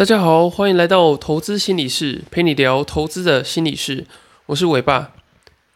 [0.00, 4.06] 大家好，欢迎来到投资心理室，陪你聊投资的心理事。
[4.46, 5.12] 我是伟爸。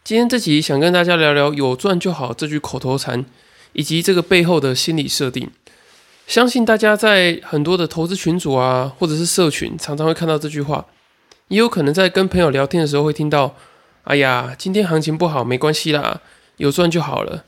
[0.02, 3.26] 今天这集想跟大家聊聊“有赚就好”这句口头禅，
[3.74, 5.50] 以及这个背后的心理设定。
[6.26, 10.86] 相信大家在很多的投资群组啊，或者是社群，常常会看到这句话，
[11.48, 13.54] 也有可能在跟朋友聊天的时候会听到
[14.04, 16.22] ：“哎呀，今天行情不好，没关系啦，
[16.56, 17.44] 有赚就好了。”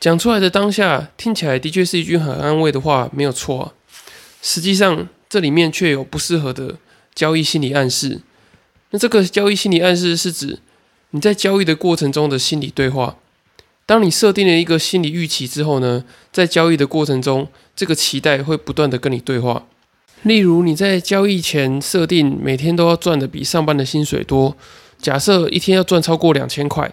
[0.00, 3.74] 讲出来的当下，听起来的确是一句很安慰的话，没有错。
[4.42, 6.76] 实际上，这里面却有不适合的
[7.14, 8.20] 交易心理暗示。
[8.90, 10.58] 那这个交易心理暗示是指
[11.12, 13.16] 你在交易的过程中的心理对话。
[13.86, 19.64] 当你设定了一个心理预期之后呢，在交易的过程中，这个期待会不断的跟你对话。
[20.20, 24.54] 例如，你在交易前设定每天都要赚的比上班的薪水多，
[24.98, 26.92] 假设一天要赚超过两千块。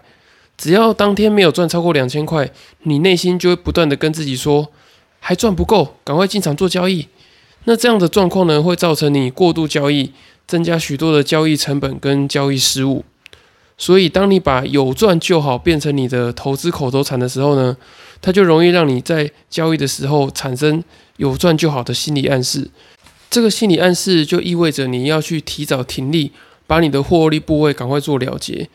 [0.58, 2.50] 只要当天没有赚超过两千块，
[2.84, 4.72] 你内心就会不断的跟自己说，
[5.20, 7.10] 还赚不够，赶快进场做交易。
[7.66, 10.12] 那这样的状况呢，会造成你过度交易，
[10.48, 13.04] 增加许多的交易成本跟交易失误。
[13.78, 17.78] 所以，当你把有赚就好变成你的投资口头禅的时候呢，
[18.22, 20.84] 它就容易让你在交易的时候产生
[21.18, 22.70] 有赚就好的心理暗示。
[23.30, 26.32] 这个心理暗示就意味着你要去提早停利，
[26.68, 28.68] 把你的获利部位赶快做了结。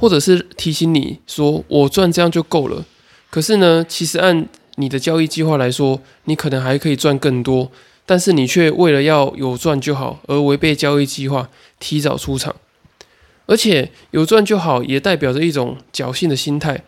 [0.00, 2.84] 或者是提醒你说我赚这样就够了，
[3.30, 7.68] 可是呢，其实按你的交易计划来说，你可能还可以赚更多，
[8.08, 12.56] 但是你却为了要有赚就好而违背交易计划，提早出场。
[13.44, 16.82] 而且有赚就好也代表着一种侥幸的心态，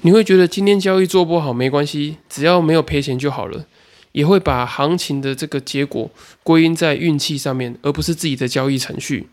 [0.00, 3.64] 你会觉得今天交易做不好没关系，只要没有赔钱就好了，
[4.10, 6.10] 也会把行情的这个结果
[6.42, 9.28] 归因在运气上面，而不是自己的交易程序。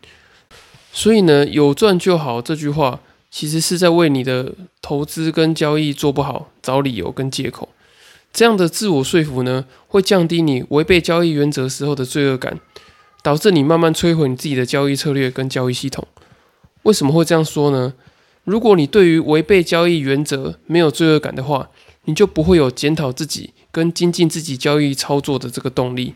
[0.92, 3.00] 所以呢，有赚就好这句话。
[3.36, 7.68] 其实是在为你的投资跟交易做不好找理由跟借口，
[8.34, 12.60] 这样的自我说服呢，会降低你违背交易原则时候的罪恶感，
[13.22, 16.08] 导致你慢慢摧毁你自己的交易策略跟交易系统。
[16.82, 17.94] 为什么会这样说呢？
[18.44, 21.70] 如果你对于违背交易原则没有罪恶感的话，
[22.06, 26.16] 你就不会有检讨自己跟精进自己交易操作的这个动力。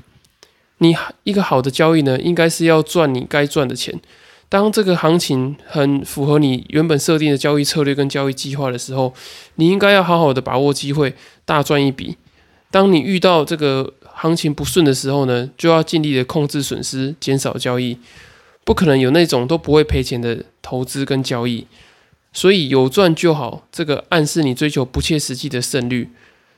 [0.80, 4.02] 你一个好的交易呢，应该是要赚你该赚的钱。
[4.50, 9.14] 当这个行情很符合你原本设定的交易策略跟交易计划的时候，
[9.56, 11.14] 你应该要好好的把握机会，
[11.44, 12.16] 大赚一笔。
[12.72, 17.98] 当你遇到这个行情不顺的时候呢，就要尽力的控制损失，减少交易。
[18.64, 21.66] 不可能有那种都不会赔钱的投资跟交易。
[22.34, 26.10] 所以有赚就好，这个暗示你追求不切实际的胜率。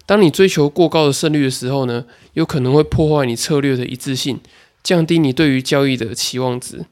[0.06, 4.40] 当你追求过高的胜率的时候呢，有可能会破坏你策略的一致性，
[4.84, 6.86] 降低你对于交易的期望值。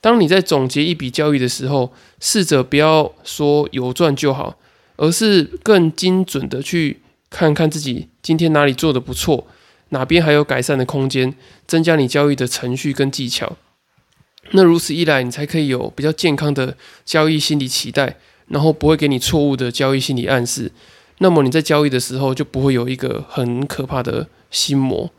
[0.00, 4.56] 当你在总结一笔交易的时候，试着不要说有赚就好，
[4.96, 9.46] 而是更精准的去看看自己今天哪里做的不错，
[9.90, 11.34] 哪边还有改善的空间，
[11.66, 13.56] 增加你交易的程序跟技巧。
[14.52, 18.16] 那如此一来，你才可以有比较健康的交易心理期待，
[18.48, 20.72] 然后不会给你错误的交易心理暗示。
[21.18, 25.10] 那么你在交易的时候就不会有一个很可怕的心魔。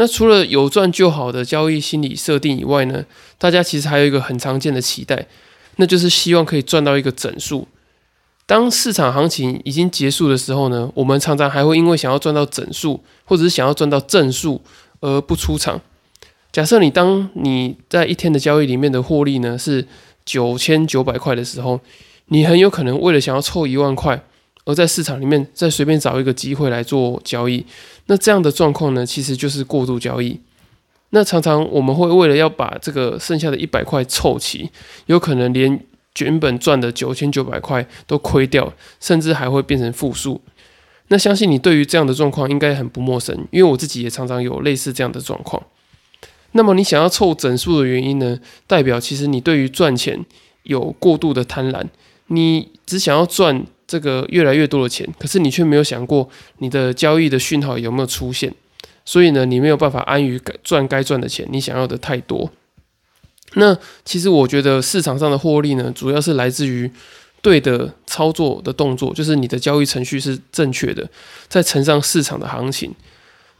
[0.00, 3.04] 那除了有赚就好的交易心理设定以外呢，
[3.36, 5.26] 大家其实还有一个很常见的期待，
[5.74, 7.66] 那就是希望可以赚到一个整数。
[8.46, 14.62] 当市场行情已经结束的时候呢，我们常常还会因为想要赚到整数，或者是想要赚到正数
[15.00, 15.80] 而不出场。
[16.52, 19.84] 假设你当你在一天的交易里面的获利呢是
[20.24, 21.80] 九千九百块的时候，
[22.26, 24.22] 你很有可能为了想要凑一万块。
[24.68, 27.64] 而在市场里面再随便找一个机会来做交易，
[28.04, 30.38] 那这样的状况呢，其实就是过度交易。
[31.08, 34.68] 那常常我们会为了要把这个剩下的一百块凑齐，
[35.06, 35.82] 有可能连
[36.18, 38.70] 原本赚的九千九百块都亏掉，
[39.00, 40.38] 甚至还会变成负数。
[41.06, 45.62] 那相信你对于这样的状况应该很不陌生，因为我自己也常常有类似这样的状况。
[46.52, 50.26] 那么你想要凑整数的原因呢，代表其实你对于赚钱
[50.64, 51.86] 有过度的贪婪，
[52.26, 53.64] 你只想要赚。
[53.88, 56.28] 这个越来越多的钱，可是你却没有想过
[56.58, 58.54] 你的交易的讯号有没有出现，
[59.04, 62.50] 所以呢，你没有办法安于赚该赚的钱，你想要的太多。
[63.54, 63.74] 那
[64.04, 66.90] 其实我觉得市场上的获利呢，主要是来自于
[67.40, 71.08] 对的操作的动作，就是你的交易程序是正确的，
[71.48, 72.94] 再乘上市场的行情。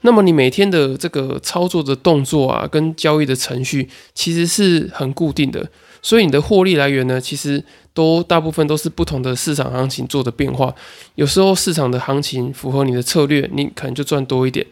[0.03, 5.71] 那么你每天的这个操作的动作啊，跟交易的程序其实是很固定的。
[6.03, 7.65] 所以你的获利来源呢，其实
[7.99, 10.73] 都大部分都是不同的市场行情做的变化。
[11.17, 14.65] 有时候市场的行情符合你的策略，你可能就赚多一点。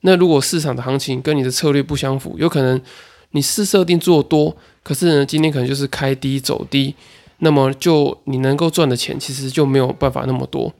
[0.00, 2.80] 那如果市场的行情跟你的策略不相符，有可能
[3.30, 6.96] 你是设定做多，可是呢今天可能就是开低走低，
[7.38, 10.74] 那么就你能够赚的钱其实就没有办法那么多。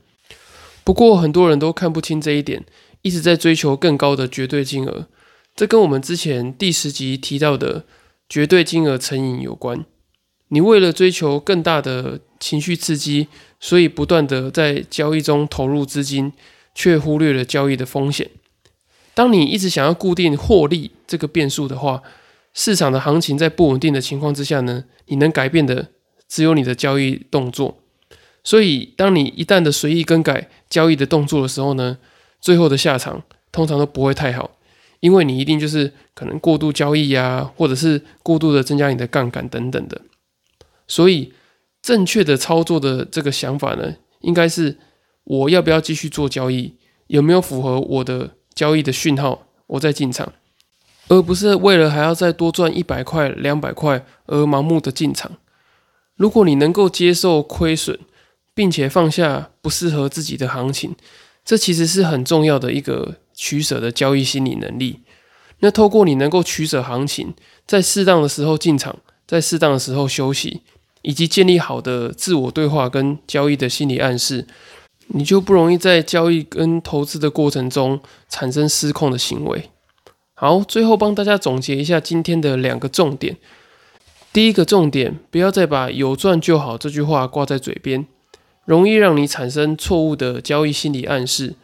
[0.82, 2.64] 不过很多人都看不清这一点，
[3.02, 5.06] 一直在追求更高的绝对金额。
[5.54, 7.84] 这跟我们之前第十集提到的
[8.28, 9.84] 绝对金额成瘾有关。
[10.48, 16.32] 你为了追求更大的情绪刺激，所以不断的在交易中投入资金，
[16.74, 18.30] 却忽略了交易的风险。
[19.14, 22.02] 当你一直想要固定获利这个变数的话，
[22.52, 25.88] 市场的行情在不稳定的情况之下呢，你能改变的
[26.28, 27.78] 只有你的交易动作。
[28.42, 31.98] 所以，当你一旦的随意更改交易的动作的时候呢，
[32.40, 34.50] 最后的下场通常都不会太好，
[35.00, 40.00] 因为你一定就是可能过度交易呀，或者是过度的增加你的杠杆等等的。
[40.86, 41.32] 所以，
[41.82, 44.78] 正确的操作的这个想法呢，应该是
[45.24, 46.74] 我要不要继续做交易，
[47.06, 50.32] 有没有符合我的交易的讯号，我再进场，
[51.08, 55.32] 而不是为了还要再多赚一百块、两百块而盲目的进场。
[56.16, 57.98] 如果你能够接受亏损，
[58.54, 60.94] 并且放下不适合自己的行情，
[61.44, 65.00] 这其实是很重要的一个取舍的交易心理能力。
[65.58, 67.34] 那透过你能够取舍行情，
[67.66, 68.96] 在适当的时候进场，
[69.26, 70.62] 在适当的时候休息。
[71.04, 74.46] 以及建立好的自我对话跟交易的心理暗示，
[75.08, 79.68] 你就不容易在交易跟投资的过程中产生失控的行为。
[80.32, 83.36] 好，最后帮大家总结一下今天的两个重点。
[84.32, 88.06] 第一个重点，不要再把“有赚就好”这句话挂在嘴边，
[88.64, 91.54] 容易让你产生错误的交易心理暗示，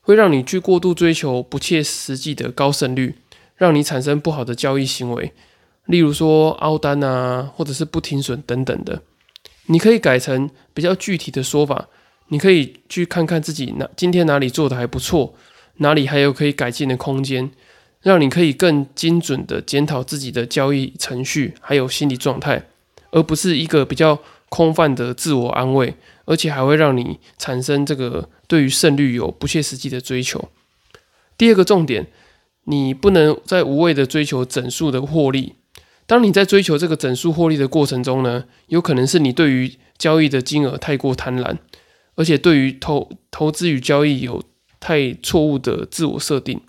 [0.00, 3.16] 会让你去过度追求不切实际的高胜率，
[3.56, 5.32] 让你产生不好的交易行为。
[5.86, 9.02] 例如说凹单啊，或者是不停损等等的，
[9.66, 11.88] 你可以改成比较具体的说法。
[12.28, 15.34] 你可以去看看自己哪今天哪里做的还不错，
[15.76, 17.50] 哪里还有可以改进的空间，
[18.00, 22.64] 让你可以更精准的检讨自己的交易程序还有心理状态，
[23.10, 25.94] 而不是一个比较空泛的自我安慰，
[26.24, 30.48] 而且还会让你产生这个对于胜率有不切实际的追求。
[31.36, 32.06] 第二个重点，
[32.64, 35.56] 你不能再无谓的追求整数的获利。
[36.06, 41.56] 当你在追求这个整数获利的过程中呢，有可能是你对于交易的金额太过贪婪，
[42.14, 44.42] 而且对于投投资与交易有
[44.78, 46.60] 太错误的自我设定。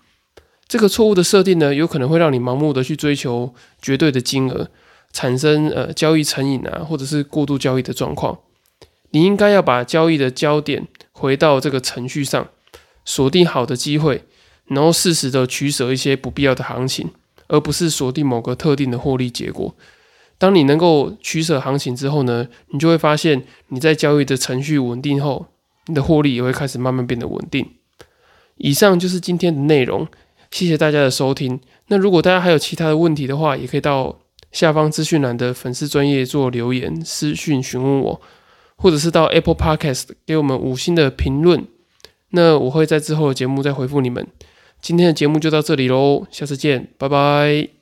[0.66, 4.68] 这个错误的设定呢，有可能会让你盲目的去追求绝对的金额，
[5.12, 8.40] 产生呃交易成瘾啊，或者是过度交易的状况。
[9.10, 12.48] 你应该要把交易的焦点回到这个程序上，
[13.04, 14.24] 锁定好的机会，
[14.66, 17.10] 然后适时的取舍一些不必要的行情。
[17.48, 19.74] 而不是锁定某个特定的获利结果。
[20.38, 25.46] 当你能够取舍行情之后呢，你就会发现你在交易的程序稳定后，
[25.86, 27.66] 你的获利也会开始慢慢变得稳定。
[28.56, 30.06] 以上就是今天的内容，
[30.50, 31.60] 谢谢大家的收听。
[31.88, 34.18] 那如果大家还有其他的问题的话，也可以到
[34.52, 38.20] 下方资讯栏的粉丝专业做留言私讯询问我，
[38.76, 41.66] 或者是到 Apple Podcast 给我们五星的评论。
[42.30, 44.26] 那我会在之后的节目再回复你们。
[44.80, 47.75] 今天的节目就到这里喽，下次见，拜拜。